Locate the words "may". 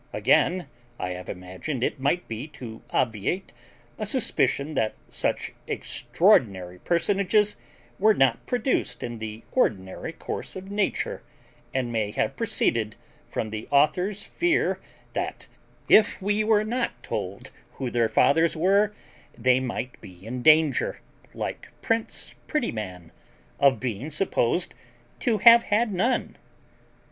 11.91-12.09